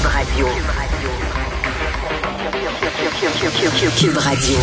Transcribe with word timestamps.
Cube 0.00 0.08
Radio. 0.08 0.46
Cube 3.98 4.16
Radio. 4.16 4.56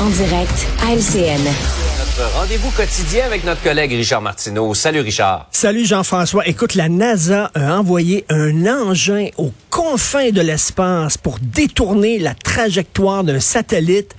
En 0.00 0.10
direct 0.10 0.66
à 0.82 0.94
LCN. 0.94 1.44
Notre 1.44 2.34
rendez-vous 2.34 2.70
quotidien 2.72 3.24
avec 3.24 3.44
notre 3.44 3.62
collègue 3.62 3.92
Richard 3.92 4.20
Martineau. 4.20 4.74
Salut 4.74 5.02
Richard. 5.02 5.46
Salut 5.52 5.84
Jean-François. 5.84 6.48
Écoute, 6.48 6.74
la 6.74 6.88
NASA 6.88 7.52
a 7.54 7.78
envoyé 7.78 8.24
un 8.28 8.66
engin 8.66 9.28
aux 9.36 9.52
confins 9.70 10.30
de 10.30 10.40
l'espace 10.40 11.18
pour 11.18 11.38
détourner 11.40 12.18
la 12.18 12.34
trajectoire 12.34 13.22
d'un 13.22 13.38
satellite. 13.38 14.16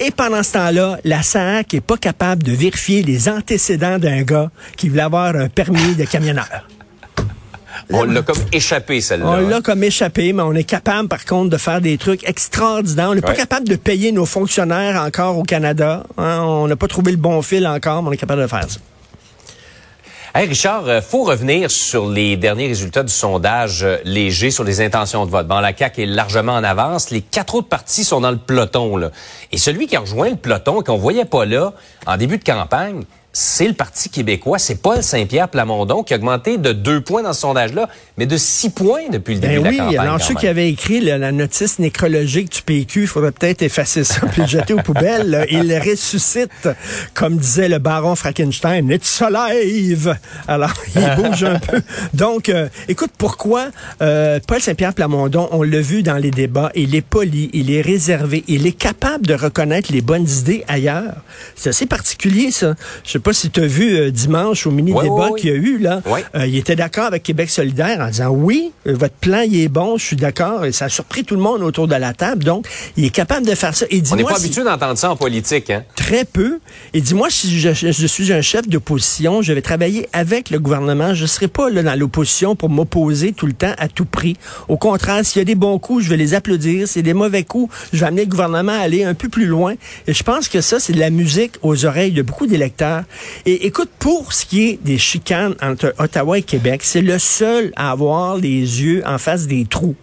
Et 0.00 0.10
pendant 0.10 0.42
ce 0.42 0.52
temps-là, 0.52 0.98
la 1.04 1.22
SAC 1.22 1.72
est 1.72 1.80
pas 1.80 1.96
capable 1.96 2.42
de 2.42 2.52
vérifier 2.52 3.02
les 3.02 3.30
antécédents 3.30 3.98
d'un 3.98 4.20
gars 4.20 4.50
qui 4.76 4.90
voulait 4.90 5.00
avoir 5.00 5.34
un 5.34 5.48
permis 5.48 5.94
de 5.94 6.04
camionneur. 6.04 6.66
On 7.90 8.04
l'a 8.04 8.22
comme 8.22 8.38
échappé, 8.52 9.00
celle-là. 9.00 9.26
On 9.26 9.48
l'a 9.48 9.56
hein. 9.56 9.62
comme 9.62 9.82
échappé, 9.84 10.32
mais 10.32 10.42
on 10.42 10.52
est 10.54 10.64
capable, 10.64 11.08
par 11.08 11.24
contre, 11.24 11.50
de 11.50 11.56
faire 11.56 11.80
des 11.80 11.98
trucs 11.98 12.28
extraordinaires. 12.28 13.10
On 13.10 13.14
n'est 13.14 13.20
pas 13.20 13.34
capable 13.34 13.68
de 13.68 13.76
payer 13.76 14.12
nos 14.12 14.26
fonctionnaires 14.26 15.00
encore 15.02 15.38
au 15.38 15.42
Canada. 15.42 16.04
hein. 16.18 16.40
On 16.42 16.66
n'a 16.66 16.76
pas 16.76 16.88
trouvé 16.88 17.12
le 17.12 17.18
bon 17.18 17.42
fil 17.42 17.66
encore, 17.66 18.02
mais 18.02 18.08
on 18.10 18.12
est 18.12 18.16
capable 18.16 18.42
de 18.42 18.46
faire 18.46 18.70
ça. 18.70 18.80
Hey 20.36 20.48
Richard, 20.48 20.88
euh, 20.88 21.00
faut 21.00 21.22
revenir 21.22 21.70
sur 21.70 22.10
les 22.10 22.36
derniers 22.36 22.66
résultats 22.66 23.04
du 23.04 23.12
sondage 23.12 23.84
euh, 23.84 23.98
léger 24.04 24.50
sur 24.50 24.64
les 24.64 24.80
intentions 24.80 25.26
de 25.26 25.30
vote. 25.30 25.46
Bon, 25.46 25.60
la 25.60 25.76
CAQ 25.76 26.02
est 26.02 26.06
largement 26.06 26.54
en 26.54 26.64
avance. 26.64 27.10
Les 27.10 27.20
quatre 27.20 27.54
autres 27.54 27.68
partis 27.68 28.02
sont 28.02 28.20
dans 28.20 28.32
le 28.32 28.38
peloton. 28.38 28.96
Là. 28.96 29.12
Et 29.52 29.58
celui 29.58 29.86
qui 29.86 29.94
a 29.94 30.00
rejoint 30.00 30.30
le 30.30 30.34
peloton 30.34 30.82
qu'on 30.82 30.96
voyait 30.96 31.24
pas 31.24 31.44
là 31.44 31.72
en 32.06 32.16
début 32.16 32.38
de 32.38 32.42
campagne, 32.42 33.04
c'est 33.36 33.66
le 33.66 33.74
Parti 33.74 34.08
québécois. 34.08 34.58
C'est 34.60 34.76
Paul 34.80 35.02
Saint-Pierre 35.02 35.48
Plamondon 35.48 36.04
qui 36.04 36.14
a 36.14 36.16
augmenté 36.16 36.56
de 36.56 36.72
deux 36.72 37.00
points 37.00 37.22
dans 37.22 37.32
ce 37.32 37.40
sondage-là, 37.40 37.88
mais 38.16 38.26
de 38.26 38.36
six 38.36 38.70
points 38.70 39.08
depuis 39.10 39.34
le 39.34 39.40
début 39.40 39.54
Ben 39.54 39.60
de 39.60 39.64
la 39.64 39.70
oui, 39.70 39.76
campagne. 39.78 39.98
alors 39.98 40.20
ceux 40.22 40.34
qui 40.34 40.46
avaient 40.46 40.68
écrit 40.68 41.00
là, 41.00 41.18
la 41.18 41.32
notice 41.32 41.80
nécrologique 41.80 42.50
du 42.52 42.62
PQ, 42.62 43.02
il 43.02 43.06
faudrait 43.08 43.32
peut-être 43.32 43.62
effacer 43.62 44.04
ça 44.04 44.20
puis 44.32 44.42
le 44.42 44.46
jeter 44.48 44.72
aux 44.72 44.82
poubelles. 44.82 45.28
là. 45.30 45.46
Il 45.50 45.76
ressuscite, 45.78 46.68
comme 47.12 47.36
disait 47.36 47.68
le 47.68 47.78
baron 47.78 48.14
Frankenstein, 48.14 48.88
It's 48.90 49.20
alive! 49.20 50.16
Alors, 50.46 50.72
il 50.94 51.14
bouge 51.16 51.42
un 51.42 51.58
peu. 51.58 51.82
Donc, 52.14 52.48
euh, 52.48 52.68
écoute, 52.88 53.10
pourquoi 53.18 53.66
euh, 54.00 54.38
Paul 54.46 54.60
Saint-Pierre 54.60 54.94
Plamondon, 54.94 55.48
on 55.50 55.64
l'a 55.64 55.80
vu 55.80 56.04
dans 56.04 56.18
les 56.18 56.30
débats, 56.30 56.70
il 56.76 56.94
est 56.94 57.02
poli, 57.02 57.50
il 57.52 57.72
est 57.72 57.80
réservé, 57.80 58.44
il 58.46 58.66
est 58.66 58.72
capable 58.78 59.26
de 59.26 59.34
reconnaître 59.34 59.90
les 59.92 60.02
bonnes 60.02 60.28
idées 60.28 60.64
ailleurs. 60.68 61.14
C'est 61.56 61.70
assez 61.70 61.86
particulier, 61.86 62.52
ça. 62.52 62.74
Je 63.04 63.18
pas 63.24 63.32
si 63.32 63.50
tu 63.50 63.60
as 63.60 63.66
vu 63.66 63.96
euh, 63.96 64.10
dimanche 64.10 64.66
au 64.66 64.70
mini-débat 64.70 65.30
qu'il 65.36 65.50
y 65.50 65.52
a 65.52 65.56
eu, 65.56 65.78
là. 65.78 66.00
Euh, 66.36 66.46
il 66.46 66.56
était 66.56 66.76
d'accord 66.76 67.06
avec 67.06 67.22
Québec 67.22 67.50
solidaire 67.50 67.98
en 68.00 68.08
disant 68.08 68.28
oui, 68.28 68.70
euh, 68.86 68.94
votre 68.94 69.14
plan 69.14 69.40
il 69.40 69.58
est 69.60 69.68
bon, 69.68 69.96
je 69.98 70.04
suis 70.04 70.16
d'accord, 70.16 70.64
et 70.64 70.72
ça 70.72 70.84
a 70.84 70.88
surpris 70.88 71.24
tout 71.24 71.34
le 71.34 71.40
monde 71.40 71.62
autour 71.62 71.88
de 71.88 71.94
la 71.96 72.12
table. 72.12 72.44
Donc, 72.44 72.66
il 72.96 73.04
est 73.04 73.10
capable 73.10 73.46
de 73.46 73.54
faire 73.54 73.74
ça. 73.74 73.86
Et 73.90 74.02
On 74.12 74.16
n'est 74.16 74.22
pas 74.24 74.34
si- 74.36 74.44
habitué 74.44 74.62
d'entendre 74.64 74.96
ça 74.98 75.10
en 75.10 75.16
politique. 75.16 75.70
Hein? 75.70 75.82
très 75.96 76.24
peu. 76.24 76.58
Et 76.92 77.00
dis-moi, 77.00 77.28
si 77.30 77.58
je, 77.58 77.72
je- 77.72 77.90
je 77.92 78.06
suis 78.06 78.32
un 78.32 78.42
chef 78.42 78.68
d'opposition, 78.68 79.40
je 79.42 79.52
vais 79.54 79.62
travailler 79.62 80.08
avec 80.12 80.50
le 80.50 80.58
gouvernement. 80.58 81.14
Je 81.14 81.22
ne 81.22 81.26
serai 81.26 81.48
pas 81.48 81.70
là 81.70 81.82
dans 81.82 81.98
l'opposition 81.98 82.54
pour 82.54 82.68
m'opposer 82.68 83.32
tout 83.32 83.46
le 83.46 83.54
temps 83.54 83.72
à 83.78 83.88
tout 83.88 84.04
prix. 84.04 84.36
Au 84.68 84.76
contraire, 84.76 85.24
s'il 85.24 85.40
y 85.40 85.42
a 85.42 85.46
des 85.46 85.54
bons 85.54 85.78
coups, 85.78 86.04
je 86.04 86.10
vais 86.10 86.16
les 86.18 86.34
applaudir. 86.34 86.86
S'il 86.86 87.00
y 87.00 87.04
a 87.04 87.10
des 87.12 87.14
mauvais 87.14 87.42
coups, 87.42 87.74
je 87.92 87.98
vais 88.00 88.06
amener 88.06 88.22
le 88.24 88.28
gouvernement 88.30 88.72
à 88.72 88.80
aller 88.82 89.02
un 89.04 89.14
peu 89.14 89.28
plus 89.30 89.46
loin. 89.46 89.74
Et 90.06 90.12
je 90.12 90.22
pense 90.22 90.48
que 90.48 90.60
ça, 90.60 90.78
c'est 90.78 90.92
de 90.92 91.00
la 91.00 91.10
musique 91.10 91.52
aux 91.62 91.86
oreilles 91.86 92.12
de 92.12 92.22
beaucoup 92.22 92.46
d'électeurs. 92.46 93.04
Et 93.46 93.66
écoute, 93.66 93.90
pour 93.98 94.32
ce 94.32 94.44
qui 94.44 94.68
est 94.68 94.78
des 94.82 94.98
chicanes 94.98 95.54
entre 95.62 95.94
Ottawa 95.98 96.38
et 96.38 96.42
Québec, 96.42 96.80
c'est 96.84 97.02
le 97.02 97.18
seul 97.18 97.72
à 97.76 97.90
avoir 97.90 98.36
les 98.36 98.82
yeux 98.82 99.02
en 99.06 99.18
face 99.18 99.46
des 99.46 99.64
trous. 99.64 99.96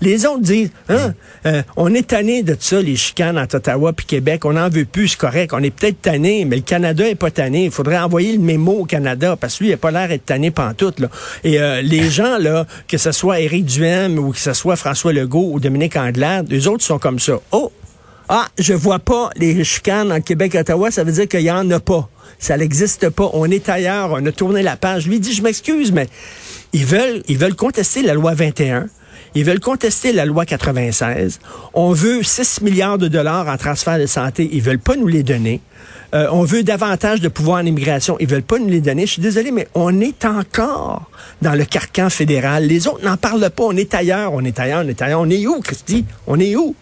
Les 0.00 0.26
autres 0.26 0.40
disent, 0.40 0.70
hein, 0.88 1.14
euh, 1.46 1.62
on 1.76 1.94
est 1.94 2.08
tanné 2.08 2.42
de 2.42 2.56
ça, 2.58 2.80
les 2.80 2.96
chicanes 2.96 3.38
entre 3.38 3.56
Ottawa 3.56 3.92
puis 3.92 4.06
Québec. 4.06 4.44
On 4.44 4.52
n'en 4.52 4.68
veut 4.68 4.84
plus, 4.84 5.08
c'est 5.08 5.18
correct. 5.18 5.52
On 5.54 5.62
est 5.62 5.70
peut-être 5.70 6.02
tanné, 6.02 6.44
mais 6.44 6.56
le 6.56 6.62
Canada 6.62 7.08
est 7.08 7.14
pas 7.14 7.30
tanné. 7.30 7.66
Il 7.66 7.70
faudrait 7.70 7.98
envoyer 7.98 8.32
le 8.32 8.40
mémo 8.40 8.72
au 8.72 8.84
Canada 8.84 9.36
parce 9.36 9.56
que 9.56 9.64
lui, 9.64 9.70
il 9.70 9.72
n'a 9.72 9.78
pas 9.78 9.90
l'air 9.90 10.08
d'être 10.08 10.26
tanné 10.26 10.50
pantoute. 10.50 11.00
Là. 11.00 11.08
Et 11.44 11.60
euh, 11.60 11.82
les 11.82 12.10
gens, 12.10 12.38
là, 12.38 12.66
que 12.86 12.98
ce 12.98 13.12
soit 13.12 13.40
Éric 13.40 13.64
Duhem 13.64 14.18
ou 14.18 14.32
que 14.32 14.38
ce 14.38 14.52
soit 14.52 14.76
François 14.76 15.12
Legault 15.12 15.50
ou 15.52 15.60
Dominique 15.60 15.96
Anglade, 15.96 16.46
les 16.50 16.66
autres 16.66 16.84
sont 16.84 16.98
comme 16.98 17.18
ça. 17.18 17.38
Oh! 17.52 17.72
Ah, 18.30 18.46
je 18.58 18.74
vois 18.74 18.98
pas 18.98 19.30
les 19.36 19.64
chicanes 19.64 20.12
en 20.12 20.20
Québec 20.20 20.54
et 20.54 20.58
Ottawa, 20.58 20.90
ça 20.90 21.02
veut 21.02 21.12
dire 21.12 21.26
qu'il 21.26 21.40
y 21.40 21.50
en 21.50 21.70
a 21.70 21.80
pas. 21.80 22.10
Ça 22.38 22.56
n'existe 22.56 23.08
pas. 23.10 23.30
On 23.32 23.50
est 23.50 23.68
ailleurs. 23.68 24.10
On 24.12 24.24
a 24.24 24.32
tourné 24.32 24.62
la 24.62 24.76
page. 24.76 25.06
Lui 25.06 25.20
dit, 25.20 25.32
je 25.32 25.42
m'excuse, 25.42 25.92
mais 25.92 26.08
ils 26.72 26.86
veulent, 26.86 27.22
ils 27.28 27.38
veulent 27.38 27.56
contester 27.56 28.02
la 28.02 28.14
loi 28.14 28.34
21. 28.34 28.88
Ils 29.34 29.44
veulent 29.44 29.60
contester 29.60 30.12
la 30.12 30.24
loi 30.24 30.46
96. 30.46 31.40
On 31.74 31.92
veut 31.92 32.22
6 32.22 32.62
milliards 32.62 32.98
de 32.98 33.08
dollars 33.08 33.48
en 33.48 33.56
transfert 33.56 33.98
de 33.98 34.06
santé. 34.06 34.48
Ils 34.52 34.62
veulent 34.62 34.78
pas 34.78 34.96
nous 34.96 35.06
les 35.06 35.22
donner. 35.22 35.60
Euh, 36.14 36.26
on 36.32 36.42
veut 36.42 36.62
davantage 36.62 37.20
de 37.20 37.28
pouvoir 37.28 37.60
en 37.62 37.66
immigration. 37.66 38.16
Ils 38.18 38.26
veulent 38.26 38.42
pas 38.42 38.58
nous 38.58 38.68
les 38.68 38.80
donner. 38.80 39.04
Je 39.06 39.12
suis 39.12 39.22
désolé, 39.22 39.50
mais 39.50 39.68
on 39.74 40.00
est 40.00 40.24
encore 40.24 41.10
dans 41.42 41.52
le 41.54 41.66
carcan 41.66 42.08
fédéral. 42.08 42.64
Les 42.66 42.88
autres 42.88 43.04
n'en 43.04 43.18
parlent 43.18 43.50
pas. 43.50 43.64
On 43.64 43.76
est 43.76 43.92
ailleurs. 43.94 44.32
On 44.32 44.42
est 44.42 44.58
ailleurs. 44.58 44.82
On 44.84 44.88
est 44.88 45.02
ailleurs. 45.02 45.20
On 45.20 45.28
est 45.28 45.46
où, 45.46 45.60
Christy? 45.60 46.06
On 46.26 46.40
est 46.40 46.56
où? 46.56 46.74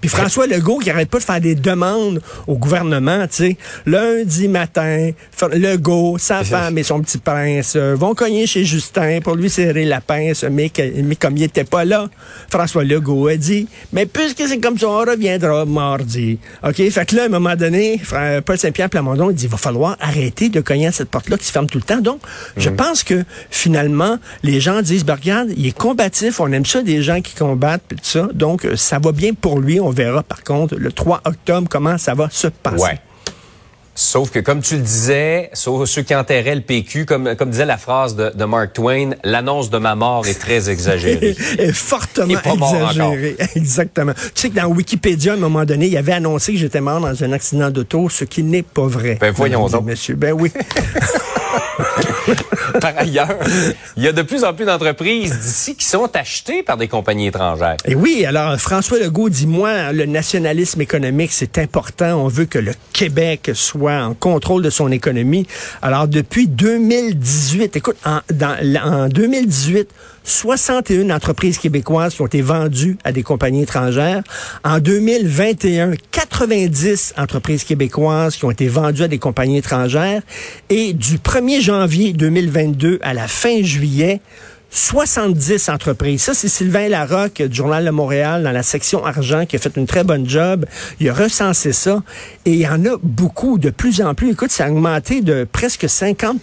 Puis 0.00 0.10
François 0.10 0.48
Legault 0.48 0.78
qui 0.78 0.90
arrête 0.90 1.08
pas 1.08 1.18
de 1.18 1.22
faire 1.22 1.40
des 1.40 1.54
demandes 1.54 2.20
au 2.48 2.56
gouvernement, 2.56 3.20
tu 3.28 3.36
sais. 3.36 3.56
Lundi 3.86 4.48
matin, 4.48 5.10
Legault, 5.52 6.18
sa 6.18 6.42
femme 6.44 6.76
et 6.78 6.82
son 6.82 7.00
petit 7.00 7.18
prince 7.18 7.74
euh, 7.76 7.94
vont 7.94 8.14
cogner 8.14 8.46
chez 8.46 8.64
Justin 8.64 9.20
pour 9.22 9.36
lui 9.36 9.48
serrer 9.48 9.84
la 9.84 10.00
pince, 10.00 10.44
mais, 10.50 10.70
que- 10.70 11.00
mais 11.02 11.14
comme 11.16 11.36
il 11.36 11.44
était 11.44 11.64
pas 11.64 11.84
là, 11.84 12.08
François 12.50 12.82
Legault 12.84 13.28
a 13.28 13.36
dit, 13.36 13.68
mais 13.92 14.06
puisque 14.06 14.42
c'est 14.48 14.58
comme 14.58 14.76
ça, 14.76 14.88
on 14.88 14.98
reviendra 14.98 15.64
mardi. 15.64 16.38
OK? 16.66 16.88
Fait 16.90 17.06
que 17.06 17.16
là, 17.16 17.22
à 17.22 17.26
un 17.26 17.28
moment 17.28 17.54
donné, 17.56 17.98
Fra- 18.02 18.41
Paul 18.42 18.58
Saint-Pierre 18.58 18.90
Plamondon, 18.90 19.30
il 19.30 19.36
dit, 19.36 19.44
il 19.44 19.50
va 19.50 19.56
falloir 19.56 19.96
arrêter 20.00 20.48
de 20.48 20.60
cogner 20.60 20.88
à 20.88 20.92
cette 20.92 21.08
porte-là 21.08 21.38
qui 21.38 21.44
se 21.44 21.52
ferme 21.52 21.66
tout 21.66 21.78
le 21.78 21.84
temps. 21.84 22.00
Donc, 22.00 22.20
je 22.56 22.70
pense 22.70 23.02
que 23.02 23.24
finalement, 23.50 24.18
les 24.42 24.60
gens 24.60 24.82
disent, 24.82 25.04
ben, 25.04 25.14
regarde, 25.14 25.50
il 25.56 25.66
est 25.66 25.76
combatif, 25.76 26.40
on 26.40 26.50
aime 26.52 26.66
ça 26.66 26.82
des 26.82 27.02
gens 27.02 27.20
qui 27.20 27.34
combattent, 27.34 27.82
puis 27.86 27.96
tout 27.96 28.04
ça. 28.04 28.28
Donc, 28.34 28.64
euh, 28.64 28.76
ça 28.76 28.98
va 28.98 29.12
bien 29.12 29.34
pour 29.34 29.60
lui. 29.60 29.80
On 29.80 29.90
verra, 29.90 30.22
par 30.22 30.42
contre, 30.42 30.76
le 30.76 30.92
3 30.92 31.22
octobre, 31.24 31.68
comment 31.70 31.98
ça 31.98 32.14
va 32.14 32.28
se 32.30 32.48
passer. 32.48 32.82
Ouais. 32.82 33.00
Sauf 34.02 34.30
que, 34.30 34.40
comme 34.40 34.60
tu 34.62 34.74
le 34.74 34.80
disais, 34.80 35.48
sauf 35.52 35.88
ceux 35.88 36.02
qui 36.02 36.12
enterraient 36.12 36.56
le 36.56 36.60
PQ, 36.60 37.06
comme, 37.06 37.36
comme 37.36 37.50
disait 37.50 37.64
la 37.64 37.78
phrase 37.78 38.16
de, 38.16 38.30
de 38.34 38.44
Mark 38.44 38.72
Twain, 38.72 39.10
l'annonce 39.22 39.70
de 39.70 39.78
ma 39.78 39.94
mort 39.94 40.26
est 40.26 40.38
très 40.38 40.68
exagérée. 40.68 41.36
est 41.58 41.72
fortement 41.72 42.26
Il 42.28 42.36
est 42.36 42.42
pas 42.42 42.56
mort 42.56 42.74
exagéré. 42.74 43.36
Exactement. 43.54 44.12
Tu 44.12 44.30
sais 44.34 44.50
que 44.50 44.56
dans 44.56 44.66
Wikipédia, 44.66 45.32
à 45.32 45.36
un 45.36 45.38
moment 45.38 45.64
donné, 45.64 45.86
il 45.86 45.96
avait 45.96 46.14
annoncé 46.14 46.52
que 46.52 46.58
j'étais 46.58 46.80
mort 46.80 47.00
dans 47.00 47.22
un 47.22 47.32
accident 47.32 47.70
d'auto, 47.70 48.08
ce 48.08 48.24
qui 48.24 48.42
n'est 48.42 48.64
pas 48.64 48.88
vrai. 48.88 49.18
Ben, 49.20 49.30
voyons 49.30 49.68
donc. 49.68 49.84
Messieurs, 49.84 50.16
ben 50.16 50.32
oui. 50.32 50.50
Par 52.80 52.92
ailleurs, 52.96 53.36
il 53.96 54.02
y 54.02 54.08
a 54.08 54.12
de 54.12 54.22
plus 54.22 54.44
en 54.44 54.52
plus 54.54 54.64
d'entreprises 54.64 55.38
d'ici 55.40 55.74
qui 55.74 55.84
sont 55.84 56.08
achetées 56.14 56.62
par 56.62 56.76
des 56.76 56.88
compagnies 56.88 57.28
étrangères. 57.28 57.76
Et 57.84 57.94
oui, 57.94 58.24
alors 58.26 58.58
François 58.58 58.98
Legault 58.98 59.28
dit, 59.28 59.46
moi, 59.46 59.92
le 59.92 60.06
nationalisme 60.06 60.80
économique, 60.80 61.32
c'est 61.32 61.58
important. 61.58 62.24
On 62.24 62.28
veut 62.28 62.46
que 62.46 62.58
le 62.58 62.72
Québec 62.92 63.50
soit 63.54 64.02
en 64.02 64.14
contrôle 64.14 64.62
de 64.62 64.70
son 64.70 64.90
économie. 64.90 65.46
Alors, 65.80 66.08
depuis 66.08 66.48
2018, 66.48 67.76
écoute, 67.76 67.96
en, 68.04 68.20
dans, 68.30 68.56
en 68.84 69.08
2018, 69.08 69.88
61 70.24 71.10
entreprises 71.10 71.58
québécoises 71.58 72.14
qui 72.14 72.22
ont 72.22 72.26
été 72.26 72.42
vendues 72.42 72.96
à 73.04 73.12
des 73.12 73.22
compagnies 73.22 73.62
étrangères. 73.62 74.22
En 74.64 74.78
2021, 74.78 75.92
90 76.10 77.14
entreprises 77.18 77.64
québécoises 77.64 78.36
qui 78.36 78.44
ont 78.44 78.50
été 78.50 78.68
vendues 78.68 79.02
à 79.04 79.08
des 79.08 79.18
compagnies 79.18 79.58
étrangères. 79.58 80.22
Et 80.70 80.92
du 80.92 81.18
1er 81.18 81.60
janvier 81.60 82.11
2022 82.12 82.98
à 83.02 83.14
la 83.14 83.28
fin 83.28 83.62
juillet, 83.62 84.20
70 84.72 85.68
entreprises. 85.68 86.22
Ça, 86.22 86.34
c'est 86.34 86.48
Sylvain 86.48 86.88
Larocque 86.88 87.42
du 87.42 87.54
Journal 87.54 87.84
de 87.84 87.90
Montréal 87.90 88.42
dans 88.42 88.52
la 88.52 88.62
section 88.62 89.04
argent 89.04 89.44
qui 89.44 89.56
a 89.56 89.58
fait 89.58 89.76
une 89.76 89.86
très 89.86 90.02
bonne 90.02 90.26
job. 90.26 90.64
Il 90.98 91.08
a 91.10 91.14
recensé 91.14 91.72
ça 91.72 92.02
et 92.46 92.52
il 92.52 92.58
y 92.58 92.66
en 92.66 92.82
a 92.86 92.96
beaucoup, 93.02 93.58
de 93.58 93.68
plus 93.68 94.00
en 94.00 94.14
plus. 94.14 94.30
Écoute, 94.30 94.50
ça 94.50 94.64
a 94.64 94.70
augmenté 94.70 95.20
de 95.20 95.46
presque 95.50 95.88
50 95.88 96.40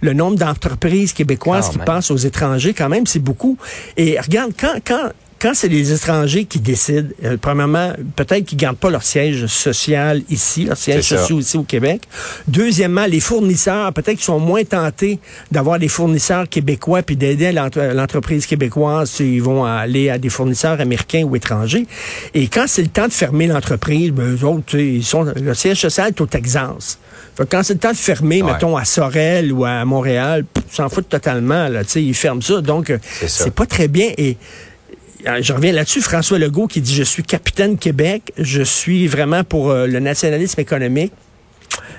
le 0.00 0.12
nombre 0.14 0.38
d'entreprises 0.38 1.12
québécoises 1.12 1.66
Quand 1.66 1.72
qui 1.72 1.78
même. 1.78 1.84
passent 1.84 2.10
aux 2.10 2.16
étrangers. 2.16 2.72
Quand 2.72 2.88
même, 2.88 3.06
c'est 3.06 3.18
beaucoup. 3.18 3.58
Et 3.98 4.18
regarde, 4.18 4.52
quand, 4.58 4.76
quand, 4.84 5.10
quand 5.44 5.52
c'est 5.52 5.68
les 5.68 5.92
étrangers 5.92 6.46
qui 6.46 6.58
décident, 6.58 7.08
euh, 7.22 7.36
premièrement, 7.38 7.92
peut-être 8.16 8.46
qu'ils 8.46 8.56
gardent 8.56 8.78
pas 8.78 8.88
leur 8.88 9.02
siège 9.02 9.44
social 9.46 10.22
ici, 10.30 10.64
leur 10.64 10.78
siège 10.78 11.02
social 11.04 11.38
ici 11.38 11.58
au 11.58 11.64
Québec. 11.64 12.00
Deuxièmement, 12.48 13.04
les 13.04 13.20
fournisseurs, 13.20 13.92
peut-être 13.92 14.16
qu'ils 14.16 14.24
sont 14.24 14.38
moins 14.38 14.64
tentés 14.64 15.18
d'avoir 15.52 15.78
des 15.78 15.88
fournisseurs 15.88 16.48
québécois 16.48 17.02
puis 17.02 17.14
d'aider 17.16 17.52
l'entre- 17.52 17.92
l'entreprise 17.92 18.46
québécoise 18.46 19.10
s'ils 19.10 19.42
vont 19.42 19.66
aller 19.66 20.08
à 20.08 20.16
des 20.16 20.30
fournisseurs 20.30 20.80
américains 20.80 21.24
ou 21.24 21.36
étrangers. 21.36 21.86
Et 22.32 22.48
quand 22.48 22.64
c'est 22.66 22.80
le 22.82 22.88
temps 22.88 23.06
de 23.08 23.12
fermer 23.12 23.46
l'entreprise, 23.46 24.12
ben, 24.12 24.34
eux 24.36 24.44
autres, 24.46 24.78
ils 24.78 25.04
sont, 25.04 25.24
le 25.24 25.52
siège 25.52 25.78
social 25.82 26.08
est 26.08 26.20
au 26.22 26.26
Texas. 26.26 26.98
Fait 27.36 27.44
que 27.44 27.50
quand 27.50 27.62
c'est 27.62 27.74
le 27.74 27.80
temps 27.80 27.92
de 27.92 27.96
fermer, 27.96 28.42
Ouais. 28.42 28.52
mettons, 28.52 28.78
à 28.78 28.86
Sorel 28.86 29.52
ou 29.52 29.66
à 29.66 29.84
Montréal, 29.84 30.46
ils 30.56 30.74
s'en 30.74 30.88
foutent 30.88 31.10
totalement, 31.10 31.68
là, 31.68 31.82
ils 31.96 32.14
ferment 32.14 32.40
ça. 32.40 32.62
Donc, 32.62 32.90
C'est 33.26 33.52
pas 33.54 33.66
très 33.66 33.88
bien. 33.88 34.10
Et 34.16 34.38
je 35.40 35.52
reviens 35.52 35.72
là-dessus, 35.72 36.00
François 36.00 36.38
Legault 36.38 36.66
qui 36.66 36.80
dit 36.80 36.94
je 36.94 37.02
suis 37.02 37.22
capitaine 37.22 37.78
Québec, 37.78 38.32
je 38.38 38.62
suis 38.62 39.06
vraiment 39.06 39.44
pour 39.44 39.70
euh, 39.70 39.86
le 39.86 40.00
nationalisme 40.00 40.60
économique. 40.60 41.12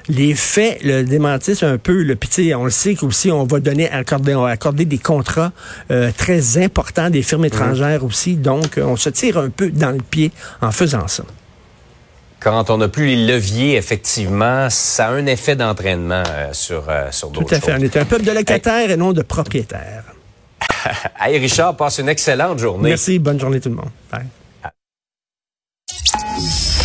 Les 0.08 0.36
faits 0.36 0.84
le 0.84 1.04
démentissent 1.04 1.64
un 1.64 1.78
peu. 1.78 2.04
Le 2.04 2.16
petit, 2.16 2.54
on 2.56 2.66
le 2.66 2.70
sait 2.70 2.96
qu'aussi 2.96 3.32
on 3.32 3.44
va 3.44 3.60
donner 3.60 3.90
accorder, 3.90 4.36
on 4.36 4.44
va 4.44 4.50
accorder 4.50 4.86
des 4.86 5.00
contrats 5.00 5.52
euh, 5.92 6.12
très 6.16 6.64
importants 6.64 7.10
des 7.10 7.24
firmes 7.24 7.46
étrangères 7.46 8.04
aussi. 8.04 8.36
Donc, 8.36 8.78
on 8.78 8.96
se 8.96 9.10
tire 9.10 9.38
un 9.38 9.50
peu 9.50 9.70
dans 9.70 9.92
le 9.92 10.02
pied 10.02 10.32
en 10.62 10.72
faisant 10.72 11.08
ça 11.08 11.24
quand 12.46 12.70
on 12.70 12.78
n'a 12.78 12.88
plus 12.88 13.08
les 13.08 13.26
leviers, 13.26 13.76
effectivement, 13.76 14.70
ça 14.70 15.08
a 15.08 15.12
un 15.14 15.26
effet 15.26 15.56
d'entraînement 15.56 16.22
euh, 16.30 16.50
sur, 16.54 16.86
euh, 16.90 17.08
sur 17.10 17.32
d'autres 17.32 17.48
Tout 17.48 17.56
à 17.56 17.60
fait. 17.60 17.74
On 17.74 17.82
est 17.82 17.98
un 17.98 18.06
peuple 18.06 18.24
de 18.24 18.32
locataires 18.32 18.92
et 18.92 18.98
non 18.98 19.14
de 19.14 19.24
propriétaires. 19.24 20.04
Hey 21.20 21.38
Richard, 21.38 21.76
passe 21.76 22.00
une 22.00 22.10
excellente 22.10 22.60
journée. 22.60 22.90
Merci. 22.90 23.20
Bonne 23.20 23.40
journée 23.40 23.60
tout 23.60 23.70
le 23.70 23.76
monde. 23.76 23.90